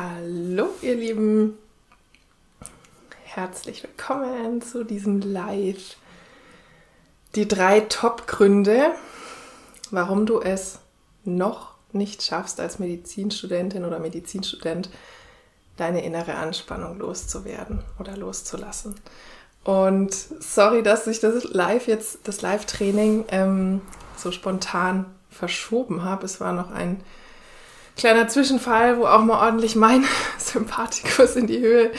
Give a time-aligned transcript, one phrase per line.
[0.00, 1.58] Hallo ihr Lieben,
[3.24, 5.96] herzlich willkommen zu diesem Live.
[7.34, 8.92] Die drei Top-Gründe,
[9.90, 10.78] warum du es
[11.24, 14.88] noch nicht schaffst, als Medizinstudentin oder Medizinstudent
[15.76, 18.94] deine innere Anspannung loszuwerden oder loszulassen.
[19.64, 23.80] Und sorry, dass ich das Live jetzt, das Live-Training ähm,
[24.16, 26.24] so spontan verschoben habe.
[26.24, 27.00] Es war noch ein
[27.98, 30.04] kleiner Zwischenfall, wo auch mal ordentlich mein
[30.38, 31.92] Sympathikus in die Höhe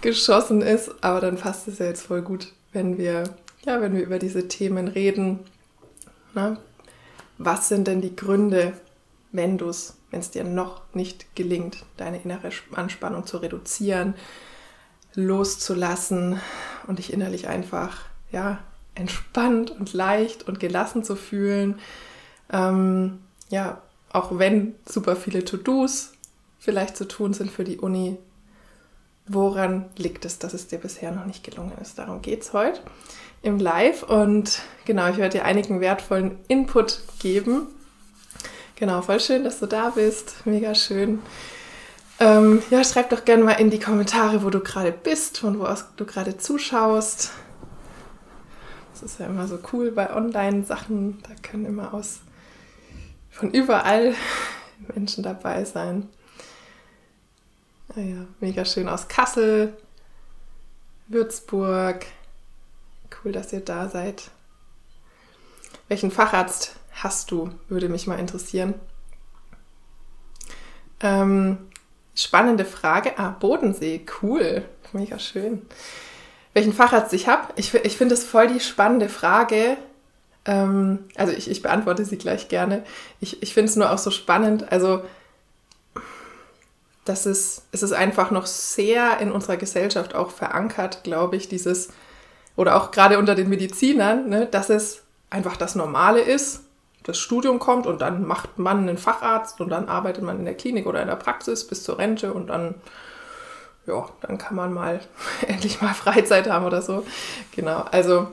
[0.00, 0.94] geschossen ist.
[1.02, 3.24] Aber dann passt es ja jetzt voll gut, wenn wir,
[3.66, 5.40] ja, wenn wir über diese Themen reden.
[6.32, 6.56] Na,
[7.36, 8.72] was sind denn die Gründe,
[9.32, 14.14] wenn du es, wenn es dir noch nicht gelingt, deine innere Anspannung zu reduzieren,
[15.14, 16.40] loszulassen
[16.86, 17.98] und dich innerlich einfach,
[18.30, 18.60] ja,
[18.94, 21.78] entspannt und leicht und gelassen zu fühlen.
[22.52, 23.82] Ähm, ja,
[24.12, 26.12] auch wenn super viele To-Dos
[26.58, 28.18] vielleicht zu tun sind für die Uni,
[29.26, 31.98] woran liegt es, dass es dir bisher noch nicht gelungen ist?
[31.98, 32.80] Darum geht es heute
[33.42, 37.68] im Live und genau, ich werde dir einigen wertvollen Input geben.
[38.76, 40.46] Genau, voll schön, dass du da bist.
[40.46, 41.20] Mega schön.
[42.18, 45.66] Ähm, ja, schreib doch gerne mal in die Kommentare, wo du gerade bist und wo
[45.96, 47.30] du gerade zuschaust.
[48.92, 51.22] Das ist ja immer so cool bei Online-Sachen.
[51.22, 52.20] Da können immer aus
[53.30, 54.14] von überall
[54.94, 56.08] Menschen dabei sein.
[57.94, 59.76] Naja, ah mega schön aus Kassel,
[61.08, 62.06] Würzburg.
[63.24, 64.30] Cool, dass ihr da seid.
[65.88, 67.50] Welchen Facharzt hast du?
[67.68, 68.74] Würde mich mal interessieren.
[71.00, 71.58] Ähm,
[72.14, 73.18] spannende Frage.
[73.18, 74.64] Ah, Bodensee, cool.
[74.92, 75.62] Mega schön.
[76.52, 77.52] Welchen Facharzt ich habe?
[77.56, 79.76] Ich, ich finde es voll die spannende Frage,
[80.44, 82.84] ähm, also ich, ich beantworte sie gleich gerne.
[83.20, 84.72] Ich, ich finde es nur auch so spannend.
[84.72, 85.02] Also
[87.04, 91.88] das ist, es ist einfach noch sehr in unserer Gesellschaft auch verankert, glaube ich, dieses,
[92.56, 96.62] oder auch gerade unter den Medizinern, ne, dass es einfach das Normale ist.
[97.02, 100.54] Das Studium kommt und dann macht man einen Facharzt und dann arbeitet man in der
[100.54, 102.74] Klinik oder in der Praxis bis zur Rente und dann,
[103.86, 105.00] ja, dann kann man mal
[105.46, 107.06] endlich mal Freizeit haben oder so.
[107.52, 108.28] Genau, also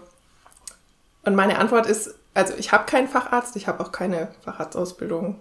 [1.27, 5.35] und meine Antwort ist, also ich habe keinen Facharzt, ich habe auch keine Facharztausbildung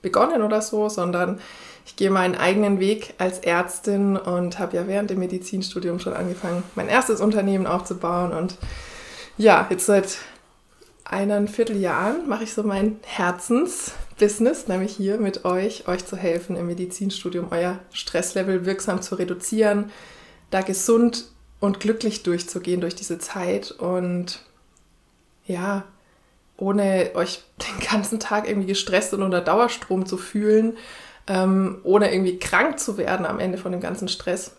[0.00, 1.40] begonnen oder so, sondern
[1.84, 6.62] ich gehe meinen eigenen Weg als Ärztin und habe ja während dem Medizinstudium schon angefangen,
[6.76, 8.32] mein erstes Unternehmen aufzubauen.
[8.32, 8.56] Und
[9.36, 10.18] ja, jetzt seit
[11.04, 16.68] eineinviertel Jahren mache ich so mein Herzensbusiness, nämlich hier mit euch, euch zu helfen im
[16.68, 19.90] Medizinstudium, euer Stresslevel wirksam zu reduzieren,
[20.50, 24.44] da gesund und glücklich durchzugehen durch diese Zeit und
[25.46, 25.84] ja,
[26.56, 30.76] ohne euch den ganzen Tag irgendwie gestresst und unter Dauerstrom zu fühlen,
[31.26, 34.56] ähm, ohne irgendwie krank zu werden am Ende von dem ganzen Stress,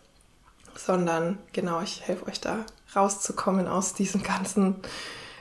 [0.75, 4.75] sondern genau, ich helfe euch da rauszukommen aus diesem ganzen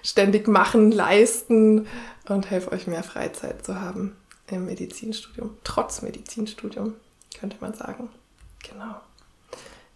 [0.02, 1.86] ständig machen, leisten
[2.28, 4.16] und helfe euch mehr Freizeit zu haben
[4.48, 6.94] im Medizinstudium, trotz Medizinstudium,
[7.38, 8.08] könnte man sagen.
[8.62, 9.00] Genau.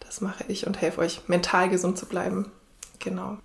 [0.01, 2.51] Das mache ich und helfe euch mental gesund zu bleiben.
[3.01, 3.39] Genau.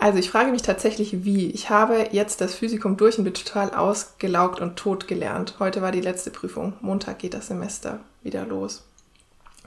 [0.00, 1.50] Also ich frage mich tatsächlich, wie.
[1.50, 5.56] Ich habe jetzt das Physikum durch und bin total ausgelaugt und tot gelernt.
[5.58, 6.74] Heute war die letzte Prüfung.
[6.80, 8.84] Montag geht das Semester wieder los.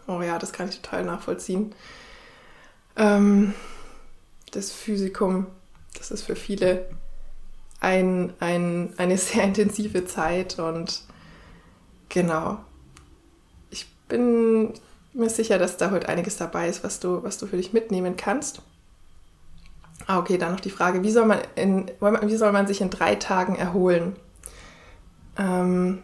[0.08, 1.76] Oh ja, das kann ich total nachvollziehen.
[2.96, 3.54] Ähm,
[4.52, 5.48] das Physikum,
[5.98, 6.86] das ist für viele
[7.82, 11.02] ein, ein, eine sehr intensive Zeit und
[12.08, 12.60] genau.
[13.70, 14.74] Ich bin
[15.14, 18.16] mir sicher, dass da heute einiges dabei ist, was du, was du für dich mitnehmen
[18.16, 18.62] kannst.
[20.08, 22.90] Ah, okay, dann noch die Frage, wie soll man, in, wie soll man sich in
[22.90, 24.16] drei Tagen erholen?
[25.38, 26.02] Ähm,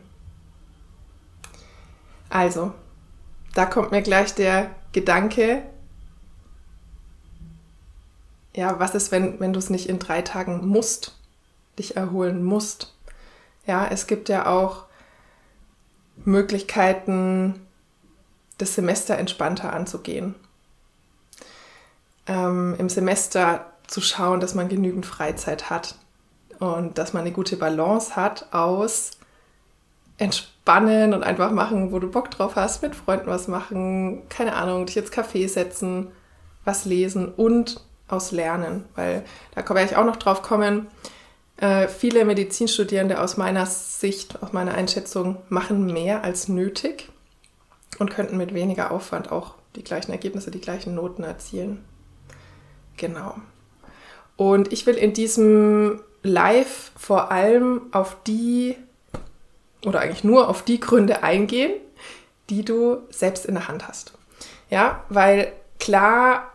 [2.29, 2.73] also,
[3.53, 5.63] da kommt mir gleich der Gedanke,
[8.55, 11.15] ja, was ist, wenn, wenn du es nicht in drei Tagen musst,
[11.77, 12.95] dich erholen musst?
[13.67, 14.85] Ja, es gibt ja auch
[16.25, 17.67] Möglichkeiten,
[18.57, 20.33] das Semester entspannter anzugehen.
[22.25, 25.95] Ähm, Im Semester zu schauen, dass man genügend Freizeit hat
[26.59, 29.11] und dass man eine gute Balance hat aus
[30.17, 34.85] entspannen und einfach machen, wo du Bock drauf hast, mit Freunden was machen, keine Ahnung,
[34.85, 36.11] dich jetzt Kaffee setzen,
[36.65, 39.23] was lesen und aus Lernen, weil
[39.53, 40.87] da werde ich auch noch drauf kommen.
[41.57, 47.09] Äh, viele Medizinstudierende aus meiner Sicht, aus meiner Einschätzung, machen mehr als nötig
[47.99, 51.83] und könnten mit weniger Aufwand auch die gleichen Ergebnisse, die gleichen Noten erzielen.
[52.95, 53.35] Genau.
[54.37, 58.77] Und ich will in diesem Live vor allem auf die
[59.83, 61.71] oder eigentlich nur auf die Gründe eingehen,
[62.49, 64.13] die du selbst in der Hand hast.
[64.69, 66.51] Ja, weil klar,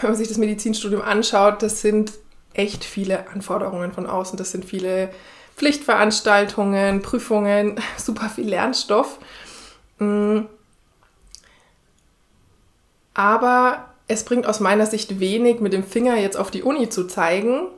[0.00, 2.12] wenn man sich das Medizinstudium anschaut, das sind
[2.54, 4.36] echt viele Anforderungen von außen.
[4.36, 5.10] Das sind viele
[5.56, 9.18] Pflichtveranstaltungen, Prüfungen, super viel Lernstoff.
[9.98, 10.40] Mm.
[13.14, 17.06] Aber es bringt aus meiner Sicht wenig, mit dem Finger jetzt auf die Uni zu
[17.06, 17.68] zeigen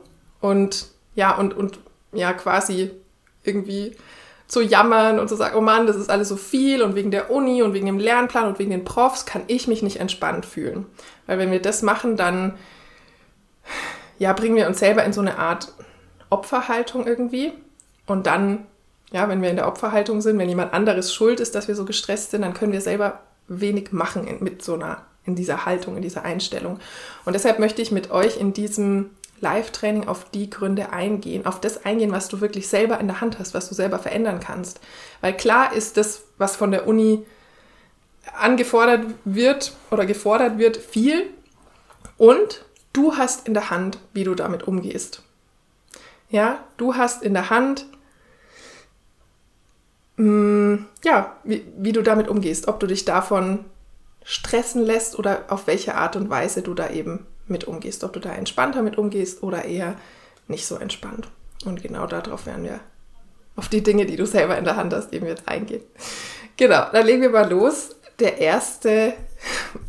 [0.41, 1.79] und ja, und, und
[2.13, 2.91] ja, quasi
[3.43, 3.95] irgendwie
[4.47, 7.29] zu jammern und zu sagen, oh Mann, das ist alles so viel und wegen der
[7.29, 10.85] Uni und wegen dem Lernplan und wegen den Profs kann ich mich nicht entspannt fühlen.
[11.27, 12.57] Weil wenn wir das machen, dann
[14.17, 15.71] ja, bringen wir uns selber in so eine Art
[16.29, 17.53] Opferhaltung irgendwie.
[18.07, 18.65] Und dann,
[19.11, 21.85] ja, wenn wir in der Opferhaltung sind, wenn jemand anderes schuld ist, dass wir so
[21.85, 26.01] gestresst sind, dann können wir selber wenig machen mit so einer, in dieser Haltung, in
[26.01, 26.79] dieser Einstellung.
[27.25, 29.11] Und deshalb möchte ich mit euch in diesem
[29.41, 33.39] Live-Training auf die Gründe eingehen, auf das eingehen, was du wirklich selber in der Hand
[33.39, 34.81] hast, was du selber verändern kannst.
[35.21, 37.25] Weil klar ist das, was von der Uni
[38.37, 41.27] angefordert wird oder gefordert wird, viel.
[42.17, 45.23] Und du hast in der Hand, wie du damit umgehst.
[46.29, 47.85] Ja, du hast in der Hand,
[50.17, 53.65] mh, mm, ja, wie, wie du damit umgehst, ob du dich davon
[54.29, 58.19] stressen lässt oder auf welche Art und Weise du da eben mit umgehst, ob du
[58.19, 59.95] da entspannter mit umgehst oder eher
[60.47, 61.27] nicht so entspannt.
[61.65, 62.79] Und genau darauf werden wir,
[63.55, 65.81] auf die Dinge, die du selber in der Hand hast, eben jetzt eingehen.
[66.57, 67.95] Genau, dann legen wir mal los.
[68.19, 69.13] Der erste,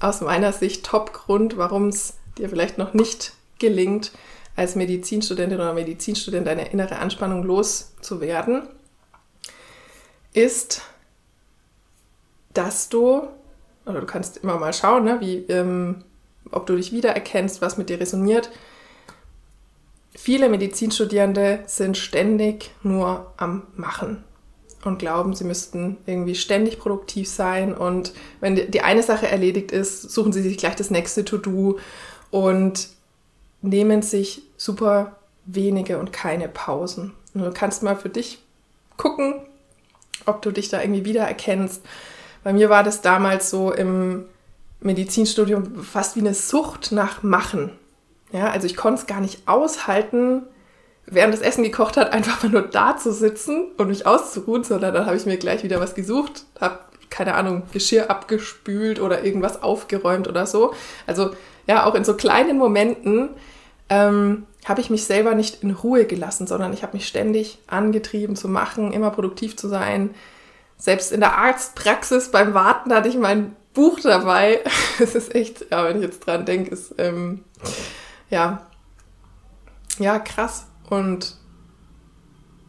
[0.00, 4.10] aus meiner Sicht, Top-Grund, warum es dir vielleicht noch nicht gelingt,
[4.56, 8.62] als Medizinstudentin oder Medizinstudent deine innere Anspannung loszuwerden,
[10.32, 10.80] ist,
[12.54, 13.28] dass du,
[13.86, 16.04] oder du kannst immer mal schauen, ne, wie, ähm,
[16.50, 18.50] ob du dich wiedererkennst, was mit dir resoniert.
[20.14, 24.24] Viele Medizinstudierende sind ständig nur am Machen
[24.84, 27.76] und glauben, sie müssten irgendwie ständig produktiv sein.
[27.76, 31.78] Und wenn die eine Sache erledigt ist, suchen sie sich gleich das nächste To-Do
[32.30, 32.88] und
[33.62, 37.12] nehmen sich super wenige und keine Pausen.
[37.34, 38.38] Und du kannst mal für dich
[38.96, 39.34] gucken,
[40.26, 41.82] ob du dich da irgendwie wiedererkennst.
[42.42, 44.24] Bei mir war das damals so im
[44.80, 47.72] Medizinstudium fast wie eine Sucht nach Machen.
[48.32, 50.42] Ja, also ich konnte es gar nicht aushalten,
[51.06, 54.94] während das Essen gekocht hat, einfach mal nur da zu sitzen und mich auszuruhen, sondern
[54.94, 56.78] dann habe ich mir gleich wieder was gesucht, habe,
[57.10, 60.72] keine Ahnung, Geschirr abgespült oder irgendwas aufgeräumt oder so.
[61.06, 61.30] Also
[61.66, 63.30] ja, auch in so kleinen Momenten
[63.88, 68.36] ähm, habe ich mich selber nicht in Ruhe gelassen, sondern ich habe mich ständig angetrieben
[68.36, 70.10] zu machen, immer produktiv zu sein.
[70.80, 74.64] Selbst in der Arztpraxis beim Warten hatte ich mein Buch dabei.
[74.98, 77.44] Es ist echt, ja, wenn ich jetzt dran denke, ist ähm,
[78.28, 78.66] ja,
[79.98, 80.66] ja, krass.
[80.88, 81.36] Und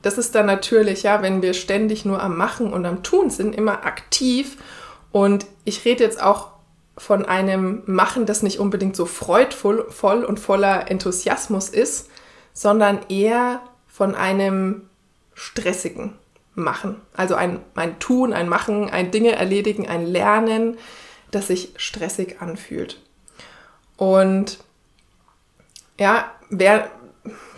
[0.02, 3.56] das ist dann natürlich, ja, wenn wir ständig nur am Machen und am Tun sind,
[3.56, 4.58] immer aktiv.
[5.12, 6.50] Und ich rede jetzt auch
[6.98, 12.10] von einem Machen, das nicht unbedingt so freudvoll voll und voller Enthusiasmus ist,
[12.54, 14.90] sondern eher von einem
[15.34, 16.14] stressigen
[16.54, 17.02] Machen.
[17.14, 20.78] Also ein, ein Tun, ein Machen, ein Dinge erledigen, ein Lernen,
[21.32, 23.02] das sich stressig anfühlt.
[23.98, 24.60] Und
[26.00, 26.92] ja, wer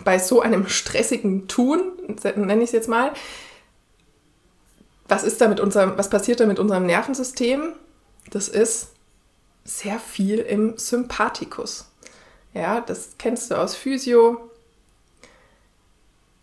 [0.04, 1.92] bei so einem stressigen Tun,
[2.36, 3.12] nenne ich es jetzt mal,
[5.08, 7.74] was ist da mit unserem, was passiert da mit unserem Nervensystem?
[8.30, 8.92] Das ist
[9.64, 11.90] sehr viel im Sympathikus.
[12.52, 14.50] Ja, das kennst du aus Physio.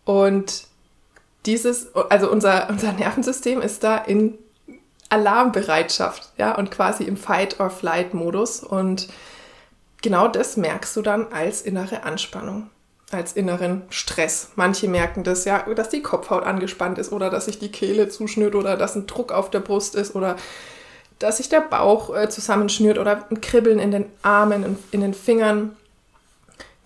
[0.04, 0.66] Und
[1.46, 4.38] dieses, also unser, unser Nervensystem ist da in
[5.08, 8.60] Alarmbereitschaft, ja, und quasi im Fight-or-Flight-Modus.
[8.60, 9.08] Und
[10.00, 12.70] genau das merkst du dann als innere Anspannung,
[13.10, 14.52] als inneren Stress.
[14.56, 18.54] Manche merken das ja, dass die Kopfhaut angespannt ist oder dass sich die Kehle zuschnürt
[18.54, 20.36] oder dass ein Druck auf der Brust ist oder
[21.18, 25.14] dass sich der Bauch äh, zusammenschnürt oder ein Kribbeln in den Armen, in, in den
[25.14, 25.76] Fingern.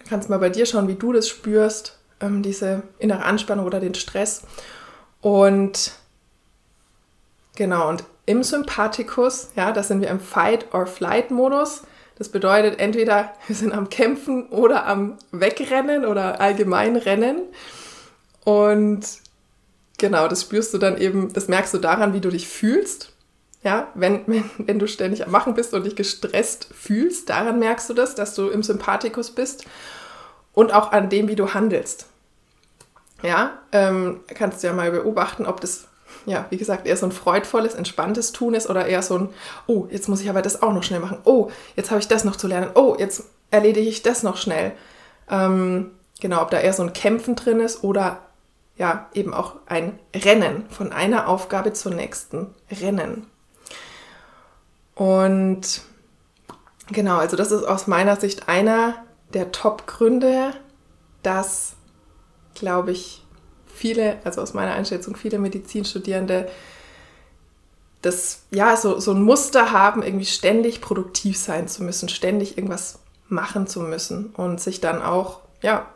[0.01, 3.81] Du kannst mal bei dir schauen, wie du das spürst, ähm, diese innere Anspannung oder
[3.81, 4.43] den Stress.
[5.21, 5.93] Und
[7.57, 11.83] genau, und im Sympathikus, ja, da sind wir im Fight-or-Flight-Modus.
[12.19, 17.43] Das bedeutet, entweder wir sind am Kämpfen oder am Wegrennen oder allgemein Rennen.
[18.45, 19.07] Und
[19.99, 23.13] genau, das spürst du dann eben, das merkst du daran, wie du dich fühlst.
[23.63, 27.89] Ja, wenn, wenn, wenn du ständig am Machen bist und dich gestresst fühlst, daran merkst
[27.91, 29.65] du das, dass du im Sympathikus bist
[30.57, 32.07] und auch an dem, wie du handelst.
[33.23, 35.87] Ja, ähm, kannst du ja mal beobachten, ob das,
[36.25, 39.29] ja, wie gesagt, eher so ein freudvolles, entspanntes Tun ist oder eher so ein,
[39.67, 41.19] oh, jetzt muss ich aber das auch noch schnell machen.
[41.25, 42.71] Oh, jetzt habe ich das noch zu lernen.
[42.75, 44.73] Oh, jetzt erledige ich das noch schnell.
[45.31, 48.21] Ähm, genau, ob da eher so ein Kämpfen drin ist oder
[48.79, 53.27] ja eben auch ein Rennen von einer Aufgabe zur nächsten Rennen.
[54.95, 55.83] Und
[56.91, 60.53] genau, also das ist aus meiner Sicht einer der Top-Gründe,
[61.23, 61.75] dass,
[62.55, 63.25] glaube ich,
[63.67, 66.49] viele, also aus meiner Einschätzung, viele Medizinstudierende
[68.03, 73.01] das, ja, so, so ein Muster haben, irgendwie ständig produktiv sein zu müssen, ständig irgendwas
[73.29, 75.87] machen zu müssen und sich dann auch, ja,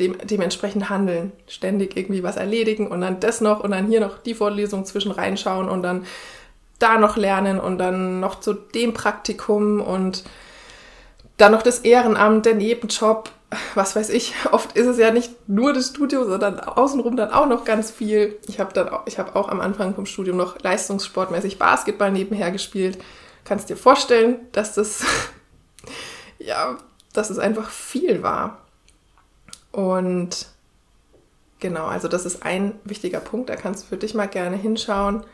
[0.00, 4.18] dem, dementsprechend handeln, ständig irgendwie was erledigen und dann das noch und dann hier noch
[4.18, 6.06] die Vorlesung zwischen reinschauen und dann
[6.78, 10.24] da noch lernen und dann noch zu dem Praktikum und
[11.40, 13.30] dann noch das Ehrenamt, der Nebenjob,
[13.74, 14.34] was weiß ich.
[14.52, 18.38] Oft ist es ja nicht nur das Studio, sondern außenrum dann auch noch ganz viel.
[18.46, 22.50] Ich habe dann auch, ich habe auch am Anfang vom Studium noch leistungssportmäßig Basketball nebenher
[22.50, 22.98] gespielt.
[23.44, 25.04] Kannst dir vorstellen, dass das
[26.38, 26.78] ja,
[27.12, 28.58] dass es einfach viel war.
[29.72, 30.46] Und
[31.60, 35.24] genau, also das ist ein wichtiger Punkt, da kannst du für dich mal gerne hinschauen.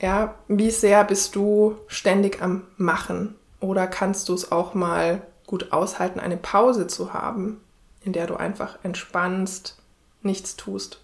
[0.00, 3.34] Ja, wie sehr bist du ständig am Machen?
[3.60, 7.60] Oder kannst du es auch mal gut aushalten, eine Pause zu haben,
[8.02, 9.78] in der du einfach entspannst,
[10.22, 11.00] nichts tust?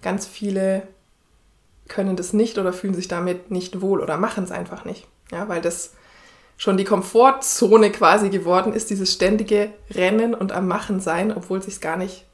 [0.00, 0.86] Ganz viele
[1.88, 5.06] können das nicht oder fühlen sich damit nicht wohl oder machen es einfach nicht.
[5.30, 5.92] Ja, weil das
[6.56, 11.64] schon die Komfortzone quasi geworden ist, dieses ständige Rennen und am Machen sein, obwohl es
[11.64, 12.24] sich gar nicht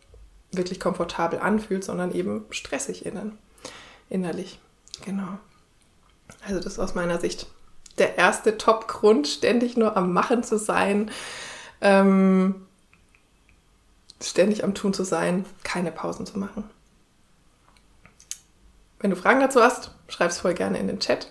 [0.52, 3.38] wirklich komfortabel anfühlt, sondern eben stressig innen,
[4.09, 4.61] innerlich.
[5.05, 5.38] Genau.
[6.47, 7.47] Also das aus meiner Sicht
[8.00, 11.11] der erste Top-Grund, ständig nur am Machen zu sein,
[11.81, 12.67] ähm,
[14.23, 16.64] ständig am Tun zu sein, keine Pausen zu machen.
[19.00, 21.31] Wenn du Fragen dazu hast, schreib es voll gerne in den Chat.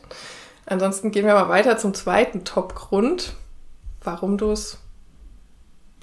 [0.65, 3.33] Ansonsten gehen wir mal weiter zum zweiten Top-Grund,
[4.01, 4.77] warum du es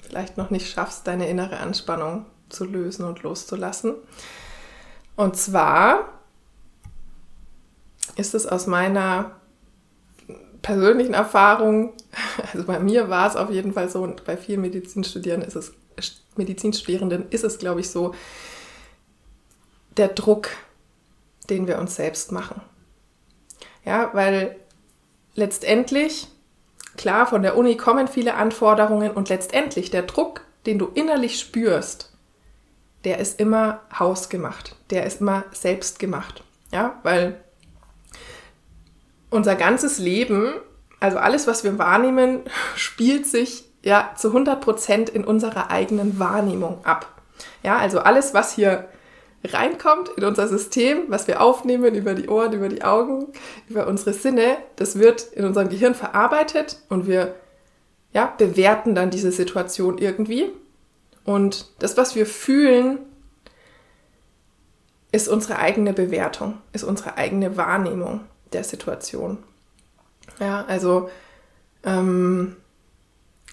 [0.01, 3.95] vielleicht noch nicht schaffst, deine innere Anspannung zu lösen und loszulassen.
[5.15, 6.09] Und zwar
[8.15, 9.31] ist es aus meiner
[10.65, 11.93] persönlichen Erfahrung,
[12.53, 15.73] also bei mir war es auf jeden Fall so und bei vielen Medizinstudierenden ist es,
[16.35, 18.15] Medizinstudierenden ist es, glaube ich, so,
[19.95, 20.49] der Druck,
[21.51, 22.61] den wir uns selbst machen.
[23.85, 24.55] Ja, weil
[25.35, 26.27] letztendlich,
[26.97, 32.11] klar, von der Uni kommen viele Anforderungen und letztendlich der Druck, den du innerlich spürst,
[33.03, 36.43] der ist immer hausgemacht, der ist immer selbst gemacht.
[36.71, 37.44] Ja, weil
[39.29, 40.53] unser ganzes Leben,
[40.99, 42.41] also alles, was wir wahrnehmen,
[42.75, 47.21] spielt sich ja zu 100 Prozent in unserer eigenen Wahrnehmung ab.
[47.63, 48.87] Ja, also alles, was hier
[49.43, 53.27] reinkommt in unser System, was wir aufnehmen über die Ohren, über die Augen,
[53.67, 57.35] über unsere Sinne, das wird in unserem Gehirn verarbeitet und wir
[58.13, 60.51] ja, bewerten dann diese Situation irgendwie.
[61.25, 62.99] Und das, was wir fühlen,
[65.11, 68.21] ist unsere eigene Bewertung, ist unsere eigene Wahrnehmung
[68.55, 69.37] der Situation.
[70.39, 71.09] Ja, also
[71.83, 72.55] ähm,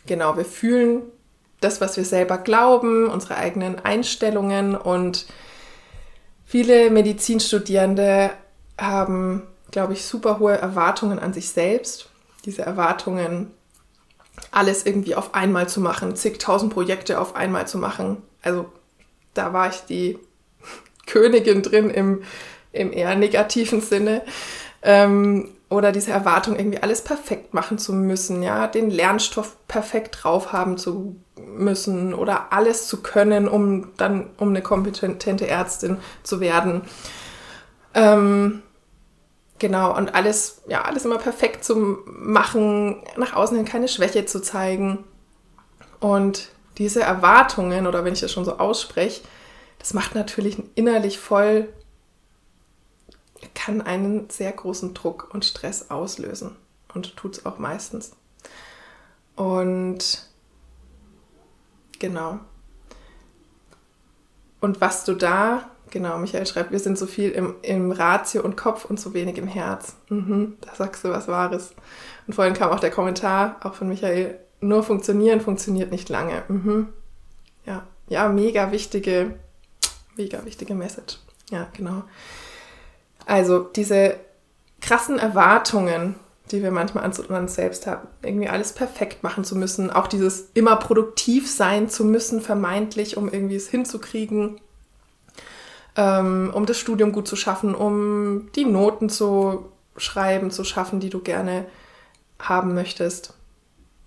[0.07, 1.03] genau, wir fühlen
[1.61, 5.27] das, was wir selber glauben, unsere eigenen Einstellungen und
[6.53, 8.29] Viele Medizinstudierende
[8.77, 12.11] haben, glaube ich, super hohe Erwartungen an sich selbst.
[12.45, 13.51] Diese Erwartungen,
[14.51, 18.19] alles irgendwie auf einmal zu machen, zigtausend Projekte auf einmal zu machen.
[18.43, 18.71] Also
[19.33, 20.19] da war ich die
[21.07, 22.23] Königin drin im,
[22.73, 24.21] im eher negativen Sinne.
[24.83, 30.53] Ähm, oder diese Erwartung, irgendwie alles perfekt machen zu müssen, ja, den Lernstoff perfekt drauf
[30.53, 36.83] haben zu müssen oder alles zu können, um dann, um eine kompetente Ärztin zu werden.
[37.95, 38.63] Ähm,
[39.59, 44.43] genau, und alles, ja, alles immer perfekt zu machen, nach außen hin keine Schwäche zu
[44.43, 45.05] zeigen.
[46.01, 49.23] Und diese Erwartungen, oder wenn ich das schon so ausspreche,
[49.79, 51.69] das macht natürlich innerlich voll
[53.55, 56.57] kann einen sehr großen Druck und Stress auslösen
[56.95, 58.13] und tut es auch meistens.
[59.37, 60.27] Und
[61.99, 62.41] genau.
[64.61, 68.57] Und was du da, genau, Michael schreibt, wir sind so viel im, im Ratio und
[68.57, 69.97] Kopf und so wenig im Herz.
[70.09, 71.75] Mhm, da sagst du was Wahres.
[72.27, 76.45] Und vorhin kam auch der Kommentar, auch von Michael, nur funktionieren funktioniert nicht lange.
[76.49, 76.89] Mhm.
[77.67, 79.39] Ja, ja, mega wichtige,
[80.17, 81.19] mega wichtige Message.
[81.51, 82.05] Ja, genau.
[83.27, 84.17] Also diese
[84.81, 86.17] krassen Erwartungen,
[86.51, 90.51] die wir manchmal an uns selbst haben, irgendwie alles perfekt machen zu müssen, auch dieses
[90.55, 94.61] immer produktiv sein zu müssen, vermeintlich, um irgendwie es hinzukriegen,
[95.97, 101.11] ähm, um das Studium gut zu schaffen, um die Noten zu schreiben, zu schaffen, die
[101.11, 101.67] du gerne
[102.39, 103.35] haben möchtest.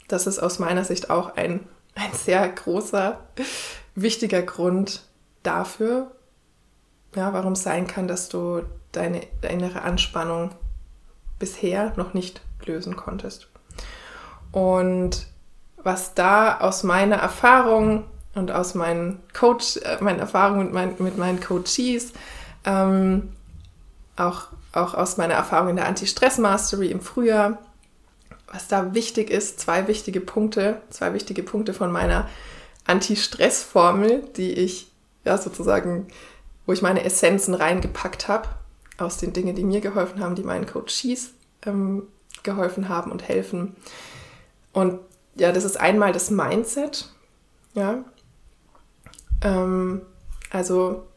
[0.08, 1.62] Das ist aus meiner Sicht auch ein,
[1.96, 3.20] ein sehr großer,
[3.96, 5.04] wichtiger Grund
[5.42, 6.12] dafür,
[7.16, 8.62] Ja, warum es sein kann, dass du
[8.96, 10.52] deine, innere Anspannung
[11.40, 13.48] bisher noch nicht lösen konntest.
[14.52, 15.28] Und
[15.78, 21.18] was da aus meiner Erfahrung und aus meinen Coach, äh, meinen Erfahrungen mit, mein, mit
[21.18, 22.14] meinen Coaches,
[22.66, 23.30] ähm,
[24.16, 27.60] auch, auch aus meiner Erfahrung in der Anti-Stress-Mastery im Frühjahr,
[28.52, 32.30] was da wichtig ist, zwei wichtige Punkte, zwei wichtige Punkte von meiner
[32.86, 34.92] Anti-Stress-Formel, die ich
[35.26, 36.08] ja sozusagen,
[36.66, 38.48] wo ich meine Essenzen reingepackt habe,
[38.98, 41.32] aus den Dingen, die mir geholfen haben, die meinen Coaches
[41.66, 42.04] ähm,
[42.44, 43.76] geholfen haben und helfen.
[44.74, 45.00] Und
[45.36, 47.10] ja, das ist einmal das Mindset.
[47.74, 48.04] Ja.
[49.42, 50.02] Ähm,
[50.50, 51.08] also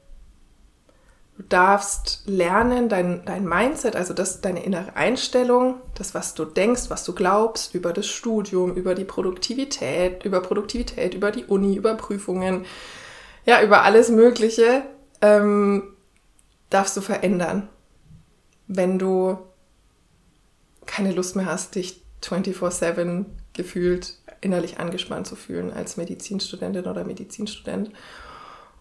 [1.37, 6.85] du darfst lernen, dein, dein Mindset, also das, deine innere Einstellung, das, was du denkst,
[6.88, 11.94] was du glaubst über das Studium, über die Produktivität, über Produktivität, über die Uni, über
[11.94, 12.66] Prüfungen,
[13.47, 14.82] ja, über alles Mögliche,
[15.23, 15.94] ähm,
[16.71, 17.69] darfst du verändern.
[18.67, 19.39] Wenn du
[20.87, 27.91] keine Lust mehr hast, dich 24-7 gefühlt innerlich angespannt zu fühlen als Medizinstudentin oder Medizinstudent.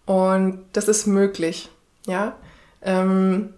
[0.06, 1.68] Und das ist möglich,
[2.06, 2.36] ja.
[2.80, 3.54] Ähm,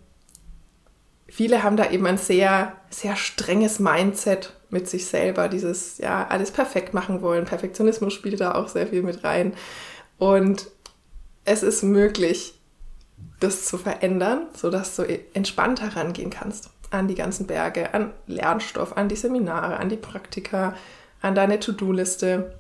[1.28, 6.50] viele haben da eben ein sehr, sehr strenges Mindset mit sich selber, dieses, ja, alles
[6.50, 7.44] perfekt machen wollen.
[7.44, 9.54] Perfektionismus spielt da auch sehr viel mit rein.
[10.18, 10.68] Und
[11.44, 12.54] es ist möglich,
[13.40, 15.02] das zu verändern, sodass du
[15.34, 20.74] entspannter rangehen kannst an die ganzen Berge, an Lernstoff, an die Seminare, an die Praktika,
[21.22, 22.54] an deine To-Do-Liste,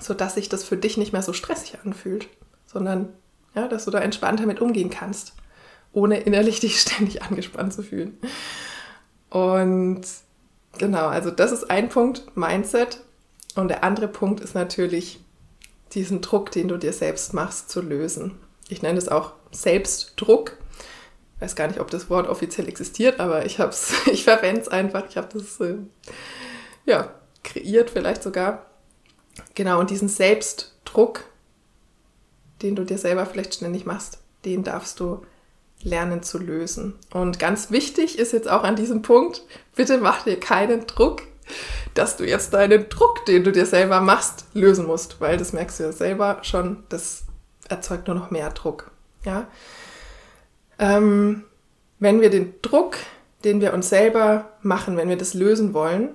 [0.00, 2.28] sodass sich das für dich nicht mehr so stressig anfühlt,
[2.66, 3.10] sondern
[3.54, 5.34] ja, dass du da entspannter mit umgehen kannst,
[5.92, 8.18] ohne innerlich dich ständig angespannt zu fühlen.
[9.30, 10.02] Und
[10.78, 13.00] genau, also das ist ein Punkt, Mindset.
[13.54, 15.20] Und der andere Punkt ist natürlich,
[15.92, 18.38] diesen Druck, den du dir selbst machst, zu lösen.
[18.68, 20.58] Ich nenne es auch Selbstdruck
[21.40, 25.04] weiß gar nicht, ob das Wort offiziell existiert, aber ich hab's, ich verwende es einfach.
[25.08, 25.76] Ich habe das äh,
[26.84, 27.12] ja,
[27.44, 28.66] kreiert vielleicht sogar.
[29.54, 31.24] Genau, und diesen Selbstdruck,
[32.62, 35.22] den du dir selber vielleicht ständig machst, den darfst du
[35.82, 36.94] lernen zu lösen.
[37.12, 39.44] Und ganz wichtig ist jetzt auch an diesem Punkt,
[39.76, 41.22] bitte mach dir keinen Druck,
[41.94, 45.78] dass du jetzt deinen Druck, den du dir selber machst, lösen musst, weil das merkst
[45.78, 47.27] du ja selber schon, das
[47.68, 48.90] erzeugt nur noch mehr Druck.
[49.24, 49.48] Ja,
[50.78, 51.44] ähm,
[51.98, 52.96] wenn wir den Druck,
[53.44, 56.10] den wir uns selber machen, wenn wir das lösen wollen,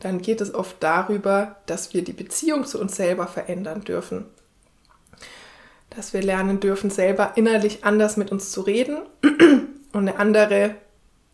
[0.00, 4.26] dann geht es oft darüber, dass wir die Beziehung zu uns selber verändern dürfen.
[5.90, 10.76] Dass wir lernen dürfen, selber innerlich anders mit uns zu reden und eine andere,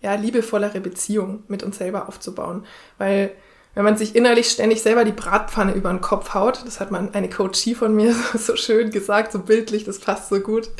[0.00, 2.64] ja, liebevollere Beziehung mit uns selber aufzubauen.
[2.96, 3.32] Weil
[3.74, 7.12] wenn man sich innerlich ständig selber die Bratpfanne über den Kopf haut, das hat man
[7.14, 10.70] eine Coachie von mir so schön gesagt, so bildlich, das passt so gut.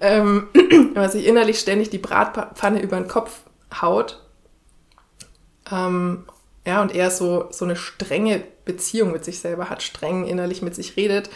[0.00, 3.40] Ähm, wenn man sich innerlich ständig die Bratpfanne über den Kopf
[3.80, 4.22] haut,
[5.70, 6.24] ähm,
[6.66, 10.74] ja, und eher so, so eine strenge Beziehung mit sich selber hat, streng innerlich mit
[10.74, 11.30] sich redet,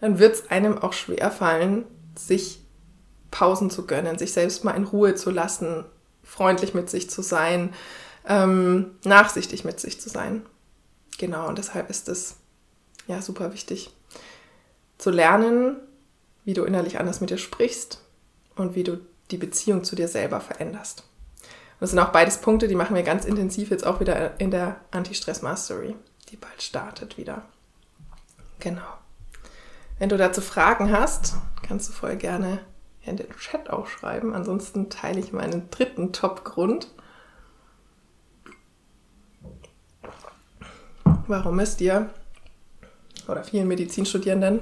[0.00, 1.84] dann wird es einem auch schwer fallen,
[2.16, 2.60] sich
[3.30, 5.84] Pausen zu gönnen, sich selbst mal in Ruhe zu lassen,
[6.22, 7.72] freundlich mit sich zu sein,
[8.26, 10.44] ähm, nachsichtig mit sich zu sein.
[11.18, 12.36] Genau, und deshalb ist es
[13.06, 13.94] ja super wichtig
[14.98, 15.76] zu lernen,
[16.44, 18.00] wie du innerlich anders mit dir sprichst
[18.56, 21.04] und wie du die Beziehung zu dir selber veränderst.
[21.40, 24.50] Und das sind auch beides Punkte, die machen wir ganz intensiv jetzt auch wieder in
[24.50, 25.96] der Anti-Stress Mastery,
[26.30, 27.42] die bald startet wieder.
[28.60, 28.82] Genau.
[29.98, 31.34] Wenn du dazu Fragen hast,
[31.66, 32.60] kannst du voll gerne
[33.04, 34.34] in den Chat auch schreiben.
[34.34, 36.88] Ansonsten teile ich meinen dritten Top-Grund.
[41.26, 42.10] Warum es dir
[43.28, 44.60] oder vielen Medizinstudierenden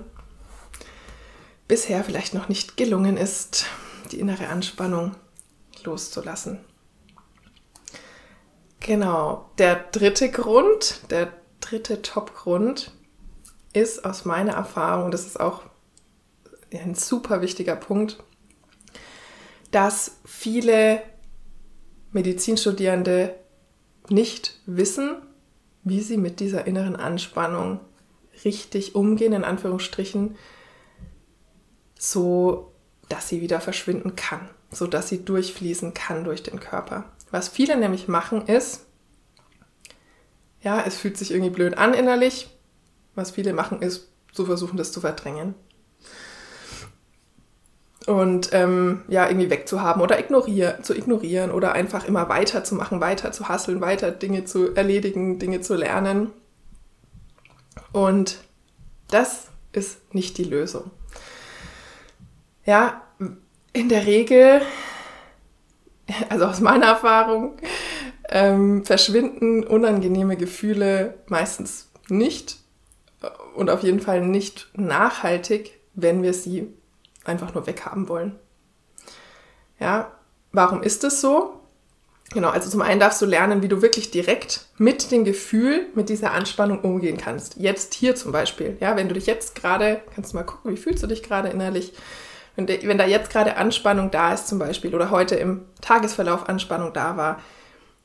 [1.68, 3.66] bisher vielleicht noch nicht gelungen ist,
[4.10, 5.14] die innere Anspannung
[5.84, 6.58] loszulassen.
[8.80, 12.92] Genau, der dritte Grund, der dritte Top-Grund
[13.72, 15.62] ist aus meiner Erfahrung, das ist auch
[16.72, 18.22] ein super wichtiger Punkt,
[19.70, 21.02] dass viele
[22.12, 23.36] Medizinstudierende
[24.08, 25.22] nicht wissen,
[25.82, 27.80] wie sie mit dieser inneren Anspannung
[28.44, 30.36] richtig umgehen, in Anführungsstrichen,
[31.98, 32.72] so
[33.08, 37.04] dass sie wieder verschwinden kann, so dass sie durchfließen kann durch den Körper.
[37.30, 38.86] Was viele nämlich machen ist,
[40.62, 42.50] ja, es fühlt sich irgendwie blöd an innerlich.
[43.14, 45.54] Was viele machen ist, zu versuchen, das zu verdrängen
[48.10, 53.48] und ähm, ja, irgendwie wegzuhaben oder ignorieren, zu ignorieren oder einfach immer weiterzumachen, weiter zu
[53.48, 56.32] hasseln, weiter Dinge zu erledigen, Dinge zu lernen.
[57.92, 58.38] Und
[59.10, 60.90] das ist nicht die Lösung.
[62.64, 63.02] Ja,
[63.72, 64.60] in der Regel,
[66.30, 67.58] also aus meiner Erfahrung,
[68.28, 72.56] ähm, verschwinden unangenehme Gefühle meistens nicht
[73.54, 76.74] und auf jeden Fall nicht nachhaltig, wenn wir sie
[77.24, 78.38] einfach nur weghaben wollen.
[79.78, 80.12] Ja,
[80.52, 81.60] warum ist es so?
[82.32, 86.08] Genau, also zum einen darfst du lernen, wie du wirklich direkt mit dem Gefühl, mit
[86.08, 87.56] dieser Anspannung umgehen kannst.
[87.56, 88.76] Jetzt hier zum Beispiel.
[88.78, 91.48] Ja, wenn du dich jetzt gerade, kannst du mal gucken, wie fühlst du dich gerade
[91.48, 91.92] innerlich?
[92.54, 96.48] Wenn, de, wenn da jetzt gerade Anspannung da ist zum Beispiel oder heute im Tagesverlauf
[96.48, 97.40] Anspannung da war,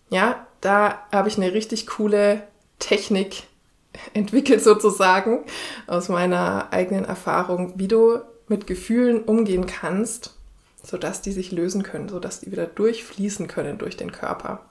[0.09, 2.41] ja, da habe ich eine richtig coole
[2.79, 3.43] Technik
[4.13, 5.45] entwickelt sozusagen
[5.85, 10.35] aus meiner eigenen Erfahrung, wie du mit Gefühlen umgehen kannst,
[10.83, 14.65] sodass die sich lösen können, sodass die wieder durchfließen können durch den Körper.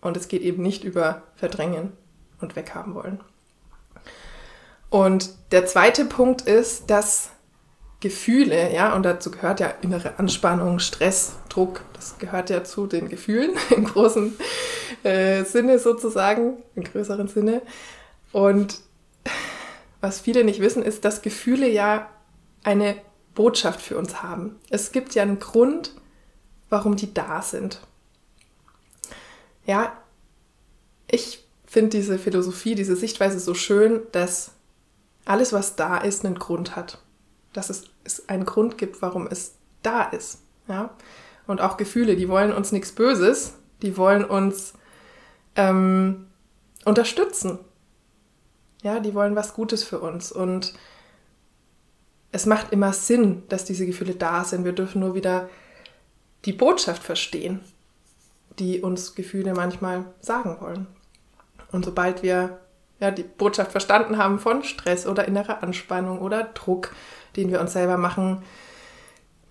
[0.00, 1.92] Und es geht eben nicht über Verdrängen
[2.40, 3.20] und weghaben wollen.
[4.90, 7.30] Und der zweite Punkt ist, dass
[8.00, 13.08] Gefühle, ja, und dazu gehört ja innere Anspannung, Stress, Druck, das gehört ja zu den
[13.08, 14.36] Gefühlen im großen
[15.02, 17.62] äh, Sinne sozusagen, im größeren Sinne.
[18.30, 18.80] Und
[20.02, 22.10] was viele nicht wissen, ist, dass Gefühle ja
[22.62, 22.96] eine
[23.34, 24.56] Botschaft für uns haben.
[24.70, 25.94] Es gibt ja einen Grund,
[26.68, 27.80] warum die da sind.
[29.66, 29.92] Ja,
[31.08, 34.52] ich finde diese Philosophie, diese Sichtweise so schön, dass
[35.24, 36.98] alles, was da ist, einen Grund hat.
[37.52, 40.40] Dass es, es einen Grund gibt, warum es da ist.
[40.68, 40.94] Ja?
[41.46, 44.74] Und auch Gefühle, die wollen uns nichts Böses, die wollen uns
[45.56, 46.26] ähm,
[46.84, 47.58] unterstützen.
[48.82, 50.30] Ja, die wollen was Gutes für uns.
[50.30, 50.74] Und
[52.34, 54.64] es macht immer Sinn, dass diese Gefühle da sind.
[54.64, 55.48] Wir dürfen nur wieder
[56.44, 57.60] die Botschaft verstehen,
[58.58, 60.88] die uns Gefühle manchmal sagen wollen.
[61.70, 62.58] Und sobald wir
[62.98, 66.92] ja, die Botschaft verstanden haben von Stress oder innerer Anspannung oder Druck,
[67.36, 68.42] den wir uns selber machen,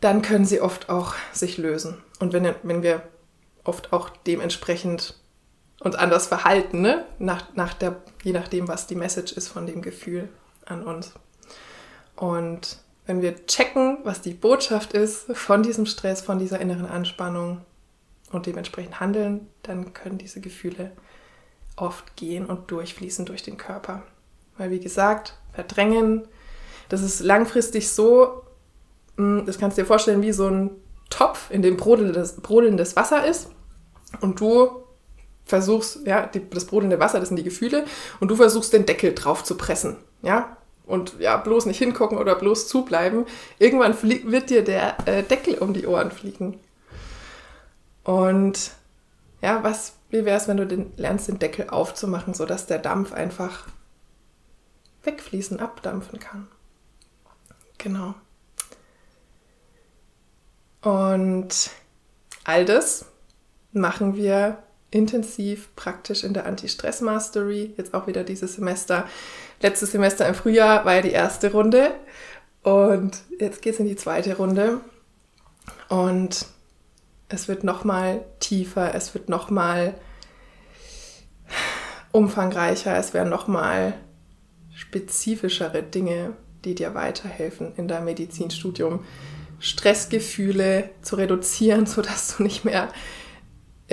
[0.02, 2.04] dann können sie oft auch sich lösen.
[2.20, 3.02] Und wenn, wenn wir
[3.64, 5.18] oft auch dementsprechend
[5.80, 7.06] uns anders verhalten, ne?
[7.18, 10.28] nach, nach der, je nachdem, was die Message ist von dem Gefühl
[10.66, 11.14] an uns.
[12.16, 17.62] Und wenn wir checken, was die Botschaft ist von diesem Stress, von dieser inneren Anspannung
[18.32, 20.92] und dementsprechend handeln, dann können diese Gefühle
[21.76, 24.04] oft gehen und durchfließen durch den Körper.
[24.58, 26.28] Weil wie gesagt, verdrängen,
[26.90, 28.44] das ist langfristig so,
[29.18, 30.72] hm, das kannst du dir vorstellen wie so ein
[31.10, 33.50] Topf, in dem brodelndes, brodelndes Wasser ist
[34.22, 34.84] und du
[35.46, 37.86] versuchst, ja, die, das brodelnde Wasser, das sind die Gefühle,
[38.20, 42.36] und du versuchst den Deckel drauf zu pressen, ja, und ja, bloß nicht hingucken oder
[42.36, 43.26] bloß zubleiben,
[43.60, 46.60] irgendwann wird dir der äh, Deckel um die Ohren fliegen.
[48.04, 48.72] Und
[49.42, 53.14] ja, was, wie wäre es, wenn du den, lernst, den Deckel aufzumachen, sodass der Dampf
[53.14, 53.68] einfach
[55.04, 56.48] wegfließen, abdampfen kann?
[57.78, 58.14] Genau.
[60.82, 61.72] Und
[62.44, 63.06] all das
[63.72, 64.63] machen wir
[64.94, 69.08] intensiv praktisch in der Anti-Stress-Mastery, jetzt auch wieder dieses Semester.
[69.62, 71.92] Letztes Semester im Frühjahr war ja die erste Runde
[72.62, 74.82] und jetzt geht es in die zweite Runde
[75.90, 76.46] und
[77.30, 79.96] es wird nochmal tiefer, es wird nochmal
[82.12, 83.96] umfangreicher, es werden nochmal
[84.76, 89.04] spezifischere Dinge, die dir weiterhelfen in deinem Medizinstudium.
[89.60, 92.90] Stressgefühle zu reduzieren, sodass du nicht mehr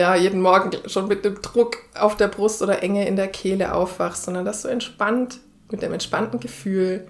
[0.01, 3.75] ja, jeden Morgen schon mit dem Druck auf der Brust oder Enge in der Kehle
[3.75, 7.07] aufwachst, sondern dass du entspannt, mit dem entspannten Gefühl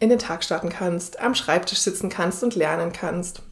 [0.00, 3.42] in den Tag starten kannst, am Schreibtisch sitzen kannst und lernen kannst.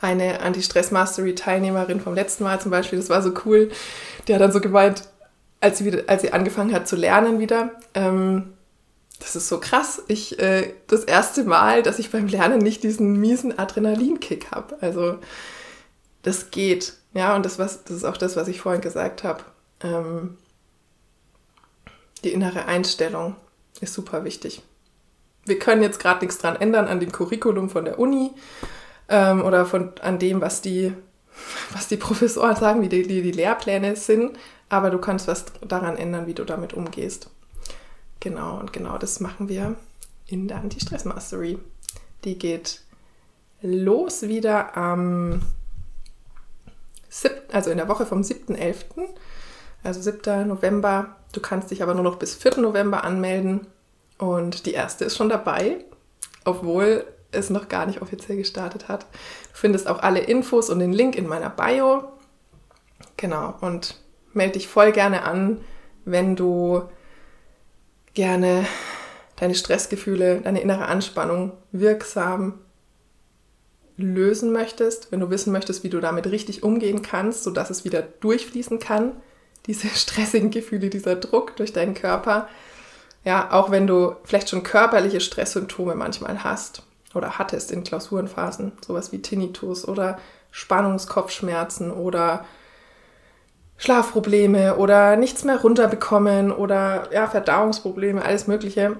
[0.00, 3.70] Eine Anti-Stress-Mastery-Teilnehmerin vom letzten Mal zum Beispiel, das war so cool,
[4.28, 5.08] die hat dann so gemeint,
[5.60, 8.52] als sie, wieder, als sie angefangen hat zu lernen wieder, ähm,
[9.18, 10.02] das ist so krass.
[10.06, 14.76] Ich, äh, das erste Mal, dass ich beim Lernen nicht diesen miesen Adrenalinkick habe.
[14.80, 15.18] Also,
[16.22, 16.92] das geht.
[17.14, 19.42] Ja, und das, was, das ist auch das, was ich vorhin gesagt habe.
[19.80, 20.36] Ähm,
[22.24, 23.36] die innere Einstellung
[23.80, 24.62] ist super wichtig.
[25.44, 28.32] Wir können jetzt gerade nichts dran ändern an dem Curriculum von der Uni
[29.08, 30.92] ähm, oder von, an dem, was die,
[31.72, 35.96] was die Professoren sagen, wie die, die, die Lehrpläne sind, aber du kannst was daran
[35.96, 37.30] ändern, wie du damit umgehst.
[38.20, 39.76] Genau, und genau das machen wir
[40.26, 41.58] in der Anti-Stress-Mastery.
[42.24, 42.82] Die geht
[43.62, 45.40] los wieder am
[47.52, 48.84] also in der Woche vom 7.11.,
[49.82, 50.46] also 7.
[50.46, 51.16] November.
[51.32, 52.58] Du kannst dich aber nur noch bis 4.
[52.58, 53.66] November anmelden.
[54.18, 55.84] Und die erste ist schon dabei,
[56.44, 59.02] obwohl es noch gar nicht offiziell gestartet hat.
[59.02, 62.04] Du findest auch alle Infos und den Link in meiner Bio.
[63.16, 63.96] Genau, und
[64.32, 65.60] melde dich voll gerne an,
[66.04, 66.82] wenn du
[68.14, 68.66] gerne
[69.36, 72.58] deine Stressgefühle, deine innere Anspannung wirksam
[73.98, 78.00] lösen möchtest, wenn du wissen möchtest, wie du damit richtig umgehen kannst, sodass es wieder
[78.02, 79.12] durchfließen kann,
[79.66, 82.48] diese stressigen Gefühle, dieser Druck durch deinen Körper.
[83.24, 86.82] Ja, auch wenn du vielleicht schon körperliche Stresssymptome manchmal hast
[87.14, 90.18] oder hattest in Klausurenphasen, sowas wie Tinnitus oder
[90.52, 92.46] Spannungskopfschmerzen oder
[93.76, 98.96] Schlafprobleme oder nichts mehr runterbekommen oder ja, Verdauungsprobleme, alles Mögliche,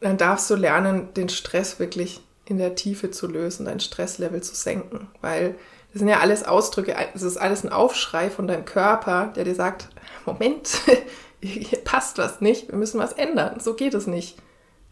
[0.00, 4.56] dann darfst du lernen, den Stress wirklich in der Tiefe zu lösen, dein Stresslevel zu
[4.56, 5.54] senken, weil
[5.92, 9.54] das sind ja alles Ausdrücke, es ist alles ein Aufschrei von deinem Körper, der dir
[9.54, 9.88] sagt,
[10.26, 10.80] Moment,
[11.40, 14.36] hier passt was nicht, wir müssen was ändern, so geht es nicht.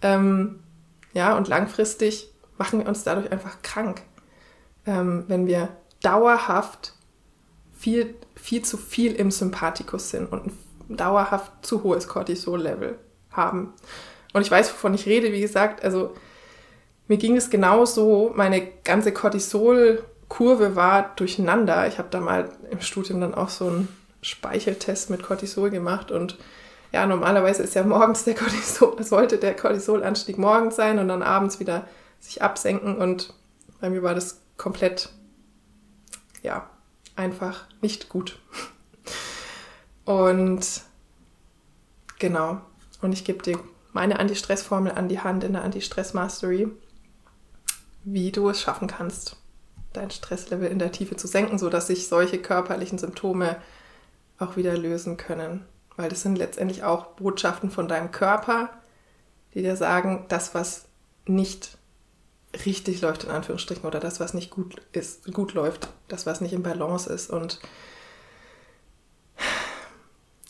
[0.02, 0.60] Ähm,
[1.12, 4.02] ja, und langfristig machen wir uns dadurch einfach krank,
[4.86, 5.68] ähm, wenn wir
[6.00, 6.94] dauerhaft
[7.76, 12.98] viel, viel zu viel im Sympathikus sind und ein dauerhaft zu hohes Cortisol-Level
[13.32, 13.72] haben.
[14.32, 16.14] Und ich weiß, wovon ich rede, wie gesagt, also
[17.08, 21.86] mir ging es genauso, meine ganze Cortisol-Kurve war durcheinander.
[21.88, 23.88] Ich habe da mal im Studium dann auch so einen
[24.20, 26.36] Speicheltest mit Cortisol gemacht und
[26.92, 31.60] ja, normalerweise ist ja morgens der Cortisol, sollte der Cortisolanstieg morgens sein und dann abends
[31.60, 31.86] wieder
[32.20, 33.34] sich absenken und
[33.80, 35.10] bei mir war das komplett,
[36.42, 36.68] ja,
[37.14, 38.38] einfach nicht gut.
[40.04, 40.82] Und
[42.18, 42.60] genau,
[43.02, 43.58] und ich gebe dir
[43.92, 46.68] meine Anti-Stress-Formel an die Hand in der Anti-Stress-Mastery,
[48.12, 49.36] wie du es schaffen kannst,
[49.92, 53.56] dein Stresslevel in der Tiefe zu senken, sodass sich solche körperlichen Symptome
[54.38, 55.64] auch wieder lösen können.
[55.96, 58.70] Weil das sind letztendlich auch Botschaften von deinem Körper,
[59.54, 60.86] die dir sagen, das, was
[61.26, 61.76] nicht
[62.64, 66.52] richtig läuft, in Anführungsstrichen, oder das, was nicht gut ist, gut läuft, das, was nicht
[66.52, 67.30] im Balance ist.
[67.30, 67.60] Und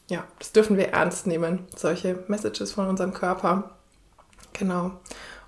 [0.09, 3.77] ja, das dürfen wir ernst nehmen, solche Messages von unserem Körper.
[4.53, 4.93] Genau.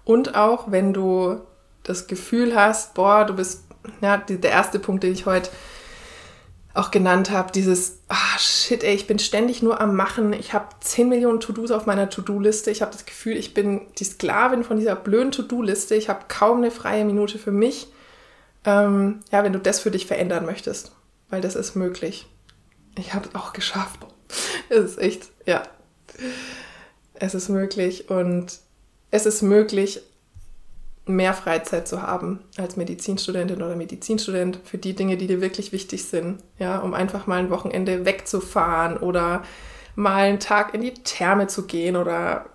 [0.05, 1.41] Und auch wenn du
[1.83, 3.65] das Gefühl hast, boah, du bist,
[4.01, 5.51] ja, der erste Punkt, den ich heute
[6.73, 10.69] auch genannt habe, dieses, ah shit, ey, ich bin ständig nur am Machen, ich habe
[10.81, 14.77] 10 Millionen To-Dos auf meiner To-Do-Liste, ich habe das Gefühl, ich bin die Sklavin von
[14.77, 17.89] dieser blöden To-Do-Liste, ich habe kaum eine freie Minute für mich.
[18.65, 20.93] Ähm, ja, wenn du das für dich verändern möchtest,
[21.29, 22.27] weil das ist möglich.
[22.97, 24.01] Ich habe es auch geschafft.
[24.69, 25.63] es ist echt, ja,
[27.15, 28.61] es ist möglich und
[29.11, 30.03] es ist möglich,
[31.11, 36.05] mehr Freizeit zu haben als Medizinstudentin oder Medizinstudent für die Dinge, die dir wirklich wichtig
[36.05, 36.43] sind.
[36.59, 39.43] Ja, um einfach mal ein Wochenende wegzufahren oder
[39.95, 42.47] mal einen Tag in die Therme zu gehen oder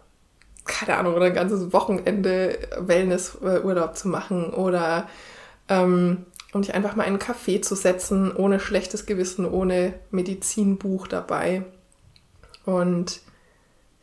[0.66, 5.08] keine Ahnung, oder ein ganzes Wochenende Wellnessurlaub zu machen oder
[5.70, 11.08] ähm, um dich einfach mal in einen Café zu setzen, ohne schlechtes Gewissen, ohne Medizinbuch
[11.08, 11.64] dabei.
[12.66, 13.20] Und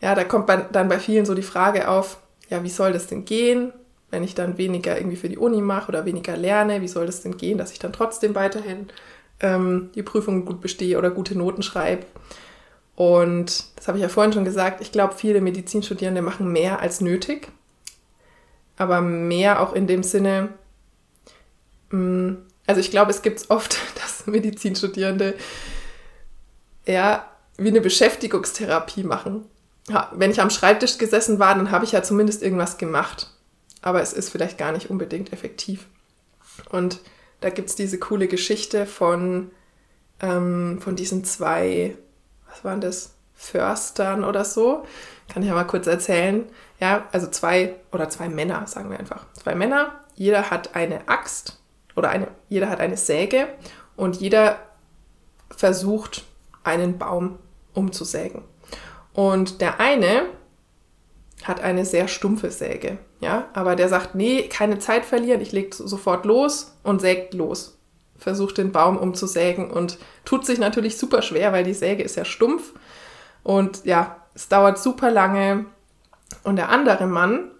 [0.01, 3.25] ja, da kommt dann bei vielen so die Frage auf, ja, wie soll das denn
[3.25, 3.73] gehen?
[4.13, 7.23] Wenn ich dann weniger irgendwie für die Uni mache oder weniger lerne, wie soll das
[7.23, 8.89] denn gehen, dass ich dann trotzdem weiterhin
[9.41, 12.05] ähm, die Prüfungen gut bestehe oder gute Noten schreibe.
[12.95, 17.01] Und das habe ich ja vorhin schon gesagt, ich glaube, viele Medizinstudierende machen mehr als
[17.01, 17.49] nötig,
[18.77, 20.51] aber mehr auch in dem Sinne,
[21.91, 25.35] mh, mm, also ich glaube, es gibt oft, dass Medizinstudierende
[26.87, 29.47] ja wie eine Beschäftigungstherapie machen.
[29.89, 33.32] Ja, wenn ich am Schreibtisch gesessen war, dann habe ich ja zumindest irgendwas gemacht
[33.83, 35.87] aber es ist vielleicht gar nicht unbedingt effektiv.
[36.71, 37.01] Und
[37.41, 39.51] da gibt es diese coole Geschichte von,
[40.21, 41.97] ähm, von diesen zwei,
[42.49, 44.85] was waren das, Förstern oder so.
[45.29, 46.45] Kann ich ja mal kurz erzählen.
[46.79, 49.27] Ja, also zwei oder zwei Männer, sagen wir einfach.
[49.33, 51.61] Zwei Männer, jeder hat eine Axt
[51.97, 53.49] oder eine, jeder hat eine Säge
[53.97, 54.59] und jeder
[55.51, 56.25] versucht,
[56.63, 57.39] einen Baum
[57.75, 58.43] umzusägen.
[59.13, 60.27] Und der eine
[61.49, 65.75] hat eine sehr stumpfe Säge, ja, aber der sagt, nee, keine Zeit verlieren, ich leg
[65.75, 67.79] sofort los und sägt los.
[68.17, 72.25] Versucht den Baum umzusägen und tut sich natürlich super schwer, weil die Säge ist ja
[72.25, 72.73] stumpf
[73.43, 75.67] und ja, es dauert super lange.
[76.45, 77.51] Und der andere Mann,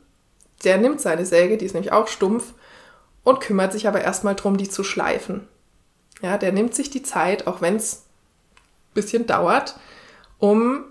[0.65, 2.55] der nimmt seine Säge, die ist nämlich auch stumpf,
[3.25, 5.47] und kümmert sich aber erstmal drum, die zu schleifen.
[6.23, 8.05] Ja, der nimmt sich die Zeit, auch wenn es
[8.91, 9.79] ein bisschen dauert,
[10.39, 10.85] um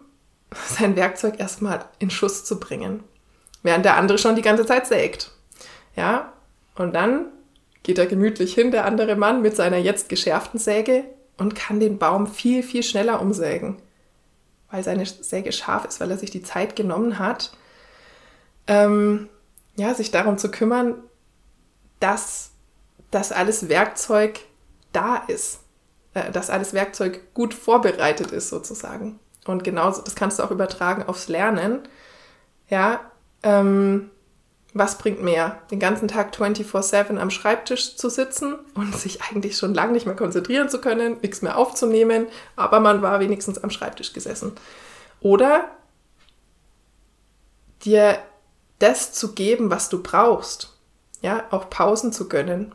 [0.67, 3.03] sein Werkzeug erstmal in Schuss zu bringen,
[3.63, 5.31] während der andere schon die ganze Zeit sägt.
[5.95, 6.33] Ja,
[6.75, 7.27] und dann
[7.83, 11.05] geht er gemütlich hin, der andere Mann, mit seiner jetzt geschärften Säge
[11.37, 13.77] und kann den Baum viel, viel schneller umsägen,
[14.69, 17.51] weil seine Säge scharf ist, weil er sich die Zeit genommen hat,
[18.67, 19.29] ähm,
[19.75, 20.95] ja, sich darum zu kümmern,
[21.99, 22.51] dass
[23.09, 24.39] das alles Werkzeug
[24.93, 25.61] da ist,
[26.13, 29.19] äh, dass alles Werkzeug gut vorbereitet ist sozusagen.
[29.51, 31.79] Und genauso, das kannst du auch übertragen aufs Lernen.
[32.69, 33.01] Ja,
[33.43, 34.09] ähm,
[34.73, 35.61] was bringt mehr?
[35.69, 40.15] Den ganzen Tag 24-7 am Schreibtisch zu sitzen und sich eigentlich schon lange nicht mehr
[40.15, 44.53] konzentrieren zu können, nichts mehr aufzunehmen, aber man war wenigstens am Schreibtisch gesessen.
[45.19, 45.69] Oder
[47.83, 48.17] dir
[48.79, 50.77] das zu geben, was du brauchst.
[51.21, 52.73] Ja, auch Pausen zu gönnen,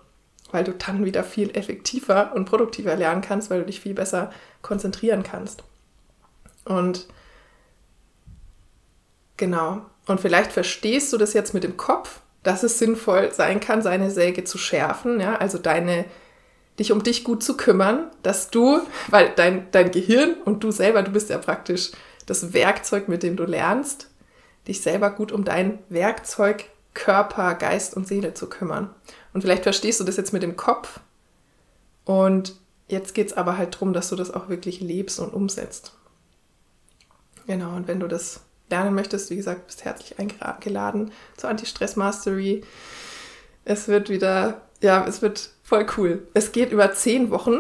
[0.53, 4.31] weil du dann wieder viel effektiver und produktiver lernen kannst, weil du dich viel besser
[4.63, 5.65] konzentrieren kannst.
[6.67, 7.07] Und
[9.37, 13.83] genau, und vielleicht verstehst du das jetzt mit dem Kopf, dass es sinnvoll sein kann,
[13.83, 16.05] seine Säge zu schärfen, ja, also deine,
[16.79, 21.03] dich um dich gut zu kümmern, dass du, weil dein, dein Gehirn und du selber,
[21.03, 21.91] du bist ja praktisch
[22.27, 24.11] das Werkzeug, mit dem du lernst,
[24.69, 28.91] dich selber gut um dein Werkzeug, Körper, Geist und Seele zu kümmern.
[29.33, 31.01] Und vielleicht verstehst du das jetzt mit dem Kopf.
[32.05, 32.55] Und
[32.89, 35.96] jetzt geht es aber halt darum, dass du das auch wirklich lebst und umsetzt.
[37.47, 42.65] Genau, und wenn du das lernen möchtest, wie gesagt, bist herzlich eingeladen zur Anti-Stress Mastery.
[43.65, 46.27] Es wird wieder, ja, es wird voll cool.
[46.35, 47.59] Es geht über zehn Wochen.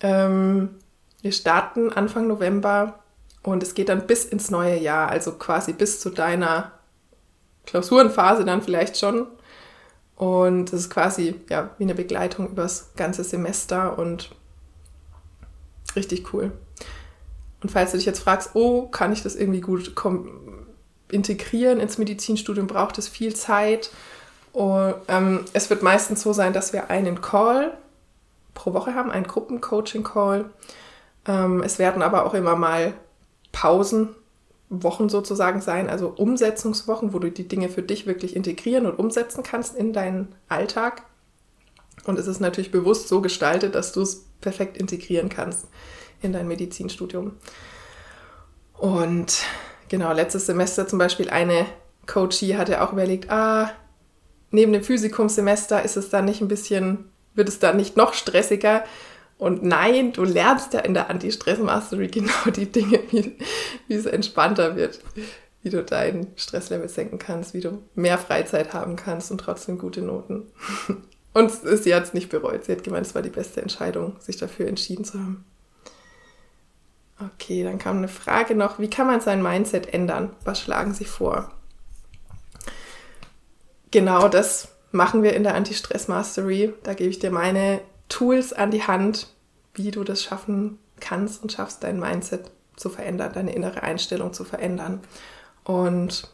[0.00, 0.76] Ähm,
[1.22, 3.00] wir starten Anfang November
[3.42, 6.72] und es geht dann bis ins neue Jahr, also quasi bis zu deiner
[7.64, 9.26] Klausurenphase dann vielleicht schon.
[10.16, 14.30] Und es ist quasi ja, wie eine Begleitung übers ganze Semester und
[15.94, 16.52] richtig cool.
[17.66, 19.92] Und falls du dich jetzt fragst, oh, kann ich das irgendwie gut
[21.10, 23.90] integrieren ins Medizinstudium, braucht es viel Zeit.
[24.52, 27.76] Und, ähm, es wird meistens so sein, dass wir einen Call
[28.54, 30.48] pro Woche haben, einen Gruppencoaching-Call.
[31.26, 32.94] Ähm, es werden aber auch immer mal
[33.50, 39.42] Pausenwochen sozusagen sein, also Umsetzungswochen, wo du die Dinge für dich wirklich integrieren und umsetzen
[39.42, 41.02] kannst in deinen Alltag.
[42.04, 45.66] Und es ist natürlich bewusst so gestaltet, dass du es perfekt integrieren kannst
[46.22, 47.32] in dein Medizinstudium.
[48.74, 49.42] Und
[49.88, 51.66] genau, letztes Semester zum Beispiel eine
[52.06, 53.70] Coachie hatte auch überlegt, ah,
[54.50, 58.84] neben dem Physikumsemester ist es dann nicht ein bisschen, wird es dann nicht noch stressiger?
[59.38, 63.36] Und nein, du lernst ja in der Anti-Stress-Mastery genau die Dinge, wie,
[63.86, 65.00] wie es entspannter wird,
[65.62, 70.02] wie du dein Stresslevel senken kannst, wie du mehr Freizeit haben kannst und trotzdem gute
[70.02, 70.44] Noten.
[71.34, 72.64] Und sie hat es nicht bereut.
[72.64, 75.44] Sie hat gemeint, es war die beste Entscheidung, sich dafür entschieden zu haben.
[77.18, 80.30] Okay, dann kam eine Frage noch, wie kann man sein Mindset ändern?
[80.44, 81.50] Was schlagen Sie vor?
[83.90, 86.74] Genau das machen wir in der Anti-Stress Mastery.
[86.82, 89.28] Da gebe ich dir meine Tools an die Hand,
[89.74, 94.44] wie du das schaffen kannst und schaffst, dein Mindset zu verändern, deine innere Einstellung zu
[94.44, 95.00] verändern.
[95.64, 96.28] Und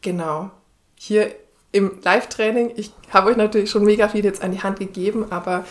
[0.00, 0.50] genau,
[0.94, 1.34] hier
[1.72, 5.64] im Live-Training, ich habe euch natürlich schon mega viel jetzt an die Hand gegeben, aber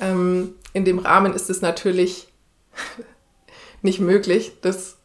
[0.00, 2.28] ähm, in dem Rahmen ist es natürlich
[3.82, 4.98] nicht möglich, das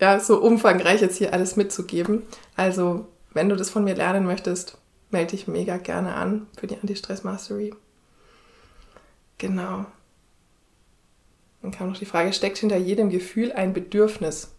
[0.00, 2.22] ja, so umfangreich jetzt hier alles mitzugeben.
[2.56, 4.78] Also, wenn du das von mir lernen möchtest,
[5.10, 7.74] melde dich mega gerne an für die Anti-Stress Mastery.
[9.38, 9.86] Genau.
[11.62, 14.52] Dann kam noch die Frage, steckt hinter jedem Gefühl ein Bedürfnis?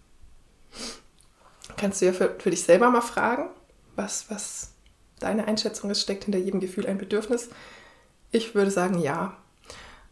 [1.77, 3.49] Kannst du ja für, für dich selber mal fragen,
[3.95, 4.73] was, was
[5.19, 7.49] deine Einschätzung ist, steckt hinter jedem Gefühl ein Bedürfnis?
[8.31, 9.37] Ich würde sagen, ja.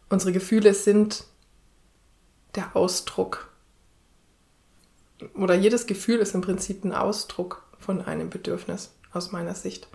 [0.08, 1.24] Unsere Gefühle sind
[2.54, 3.50] der Ausdruck.
[5.34, 9.88] Oder jedes Gefühl ist im Prinzip ein Ausdruck von einem Bedürfnis, aus meiner Sicht.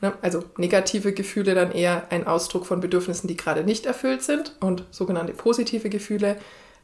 [0.00, 0.12] Ne?
[0.22, 4.84] Also negative Gefühle dann eher ein Ausdruck von Bedürfnissen, die gerade nicht erfüllt sind und
[4.90, 6.38] sogenannte positive Gefühle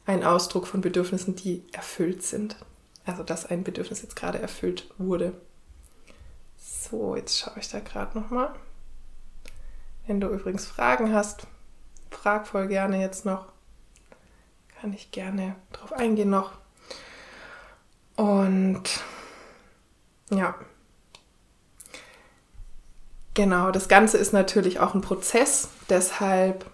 [0.05, 2.55] ein Ausdruck von Bedürfnissen, die erfüllt sind.
[3.05, 5.33] Also dass ein Bedürfnis jetzt gerade erfüllt wurde.
[6.57, 8.53] So, jetzt schaue ich da gerade nochmal.
[10.05, 11.47] Wenn du übrigens Fragen hast,
[12.09, 13.51] frag voll gerne jetzt noch
[14.79, 16.51] kann ich gerne drauf eingehen noch.
[18.15, 18.83] Und
[20.29, 20.55] ja,
[23.33, 26.65] genau, das Ganze ist natürlich auch ein Prozess, deshalb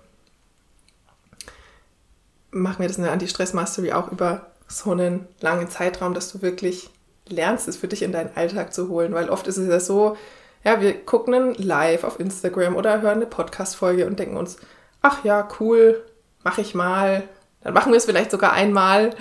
[2.51, 6.89] machen wir das in der Anti-Stress-Mastery auch über so einen langen Zeitraum, dass du wirklich
[7.27, 10.17] lernst, es für dich in deinen Alltag zu holen, weil oft ist es ja so,
[10.63, 14.57] ja, wir gucken einen Live auf Instagram oder hören eine Podcast-Folge und denken uns,
[15.01, 16.03] ach ja, cool,
[16.43, 17.27] mache ich mal,
[17.63, 19.15] dann machen wir es vielleicht sogar einmal.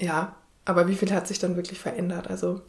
[0.00, 0.34] Ja,
[0.64, 2.28] aber wie viel hat sich dann wirklich verändert?
[2.28, 2.62] Also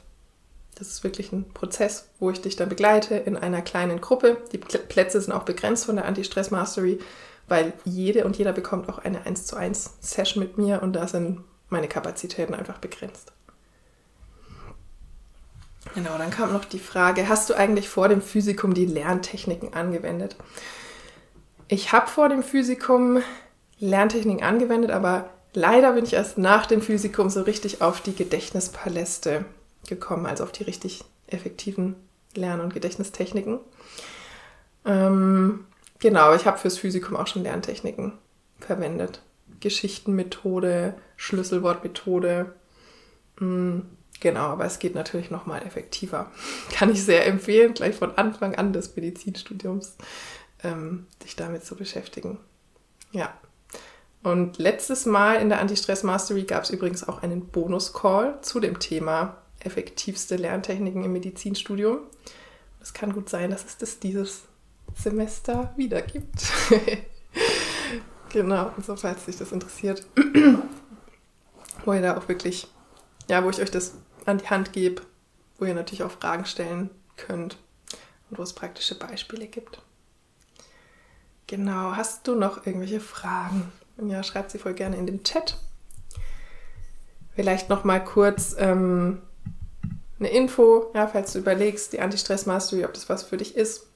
[0.76, 4.38] das ist wirklich ein Prozess, wo ich dich dann begleite in einer kleinen Gruppe.
[4.52, 7.00] Die Plätze sind auch begrenzt von der Anti-Stress Mastery,
[7.48, 11.08] weil jede und jeder bekommt auch eine 1 zu 1 Session mit mir und da
[11.08, 13.32] sind meine Kapazitäten einfach begrenzt.
[15.94, 20.38] Genau, dann kam noch die Frage, hast du eigentlich vor dem Physikum die Lerntechniken angewendet?
[21.68, 23.22] Ich habe vor dem Physikum
[23.84, 29.44] Lerntechniken angewendet, aber leider bin ich erst nach dem Physikum so richtig auf die Gedächtnispaläste
[29.88, 31.96] gekommen, also auf die richtig effektiven
[32.34, 33.60] Lern- und Gedächtnistechniken.
[34.86, 35.66] Ähm,
[36.00, 38.14] genau, ich habe fürs Physikum auch schon Lerntechniken
[38.60, 39.22] verwendet.
[39.60, 42.56] Geschichtenmethode, Schlüsselwortmethode.
[43.40, 43.86] Mhm,
[44.22, 46.32] genau, aber es geht natürlich nochmal effektiver.
[46.72, 49.98] Kann ich sehr empfehlen, gleich von Anfang an des Medizinstudiums
[50.64, 52.40] ähm, dich damit zu beschäftigen.
[53.12, 53.34] Ja.
[54.24, 58.80] Und letztes Mal in der Anti-Stress Mastery gab es übrigens auch einen Bonus-Call zu dem
[58.80, 62.00] Thema effektivste Lerntechniken im Medizinstudium.
[62.82, 64.44] Es kann gut sein, dass es das dieses
[64.96, 66.52] Semester wieder gibt.
[68.30, 70.06] genau, also falls sich das interessiert,
[71.86, 72.68] wo ihr da auch wirklich,
[73.30, 73.94] ja, wo ich euch das
[74.26, 75.02] an die Hand gebe,
[75.60, 77.58] wo ihr natürlich auch Fragen stellen könnt
[78.30, 79.82] und wo es praktische Beispiele gibt.
[81.48, 83.72] Genau, hast du noch irgendwelche Fragen?
[83.98, 85.58] Ja, schreibt sie voll gerne in den Chat.
[87.36, 89.22] Vielleicht noch mal kurz ähm,
[90.20, 93.88] eine Info, ja, falls du überlegst, die Anti-Stress Mastery, ob das was für dich ist.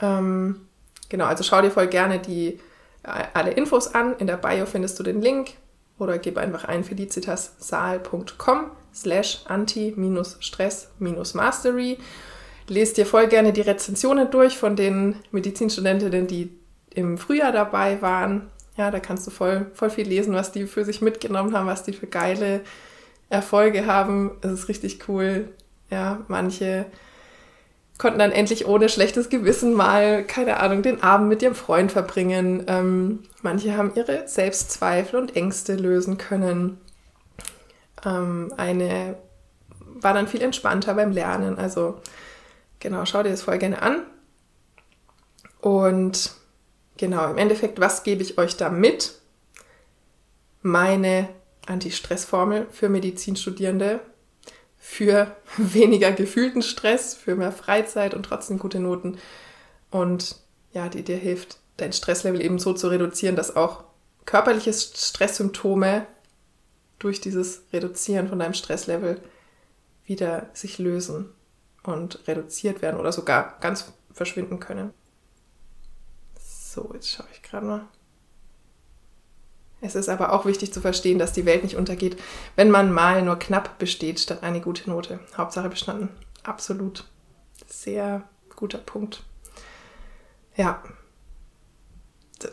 [0.00, 0.68] Ähm,
[1.08, 2.60] genau, also schau dir voll gerne die
[3.02, 4.16] äh, alle Infos an.
[4.18, 5.52] In der Bio findest du den Link
[5.98, 11.98] oder gib einfach ein felicitassaal.com slash anti-stress-mastery.
[12.68, 16.50] Lest dir voll gerne die Rezensionen durch von den Medizinstudentinnen, die
[16.90, 18.50] im Frühjahr dabei waren.
[18.78, 21.82] Ja, da kannst du voll, voll viel lesen, was die für sich mitgenommen haben, was
[21.82, 22.62] die für geile
[23.28, 24.30] Erfolge haben.
[24.40, 25.50] Es ist richtig cool.
[25.90, 26.86] Ja, manche
[27.98, 32.64] konnten dann endlich ohne schlechtes Gewissen mal, keine Ahnung, den Abend mit ihrem Freund verbringen.
[32.68, 36.78] Ähm, manche haben ihre Selbstzweifel und Ängste lösen können.
[38.06, 39.16] Ähm, eine
[40.00, 41.58] war dann viel entspannter beim Lernen.
[41.58, 42.00] Also
[42.80, 44.02] Genau, schau dir das voll gerne an.
[45.60, 46.32] Und
[46.98, 49.14] genau, im Endeffekt, was gebe ich euch da mit?
[50.60, 51.30] Meine
[51.66, 54.00] Anti-Stress-Formel für Medizinstudierende,
[54.76, 59.18] für weniger gefühlten Stress, für mehr Freizeit und trotzdem gute Noten.
[59.90, 60.36] Und
[60.72, 63.84] ja, die dir hilft, dein Stresslevel eben so zu reduzieren, dass auch
[64.26, 66.06] körperliche Stresssymptome
[66.98, 69.20] durch dieses Reduzieren von deinem Stresslevel
[70.04, 71.30] wieder sich lösen
[71.84, 74.92] und reduziert werden oder sogar ganz verschwinden können.
[76.78, 77.88] So, jetzt schaue ich gerade mal.
[79.80, 82.16] Es ist aber auch wichtig zu verstehen, dass die Welt nicht untergeht,
[82.54, 85.18] wenn man mal nur knapp besteht statt eine gute Note.
[85.36, 86.08] Hauptsache bestanden.
[86.44, 87.04] Absolut.
[87.66, 89.24] Sehr guter Punkt.
[90.54, 90.82] Ja.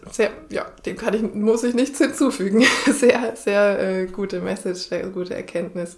[0.10, 2.64] Sehr, ja, dem kann ich, muss ich nichts hinzufügen.
[2.88, 5.98] Sehr, sehr äh, gute Message, sehr gute Erkenntnis.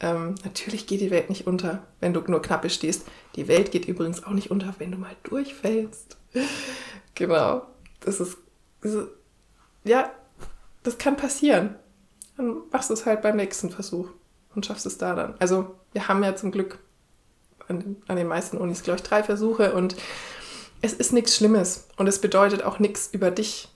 [0.00, 3.06] Ähm, natürlich geht die Welt nicht unter, wenn du nur knapp bestehst.
[3.34, 6.16] Die Welt geht übrigens auch nicht unter, wenn du mal durchfällst.
[7.14, 7.66] genau.
[8.00, 8.38] Das ist,
[8.80, 9.08] das ist,
[9.84, 10.10] ja,
[10.84, 11.74] das kann passieren.
[12.36, 14.10] Dann machst du es halt beim nächsten Versuch
[14.54, 15.34] und schaffst es da dann.
[15.40, 16.78] Also, wir haben ja zum Glück
[17.66, 19.96] an, an den meisten Unis, glaube ich, drei Versuche und
[20.80, 23.68] es ist nichts Schlimmes und es bedeutet auch nichts über dich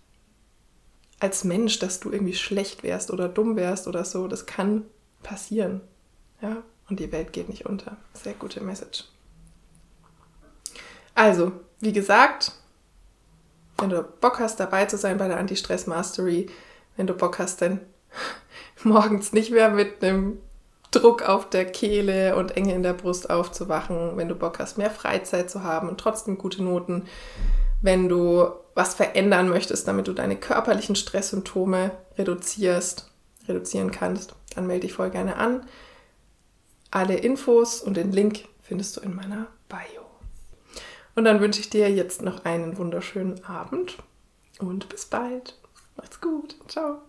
[1.19, 4.29] als Mensch, dass du irgendwie schlecht wärst oder dumm wärst oder so.
[4.29, 4.85] Das kann
[5.23, 5.81] passieren.
[6.43, 7.97] Ja, und die Welt geht nicht unter.
[8.13, 9.05] Sehr gute Message.
[11.15, 12.53] Also, wie gesagt,
[13.79, 16.51] wenn du Bock hast, dabei zu sein bei der Anti-Stress Mastery,
[16.97, 17.81] wenn du Bock hast, dann
[18.85, 20.39] morgens nicht mehr mit einem
[20.91, 24.91] Druck auf der Kehle und Enge in der Brust aufzuwachen, wenn du Bock hast, mehr
[24.91, 27.07] Freizeit zu haben und trotzdem gute Noten,
[27.81, 33.11] wenn du was verändern möchtest, damit du deine körperlichen Stresssymptome reduzierst,
[33.49, 35.67] reduzieren kannst, dann melde dich voll gerne an.
[36.93, 40.03] Alle Infos und den Link findest du in meiner Bio.
[41.15, 43.97] Und dann wünsche ich dir jetzt noch einen wunderschönen Abend
[44.61, 45.59] und bis bald.
[45.97, 46.55] Macht's gut.
[46.69, 47.03] Ciao.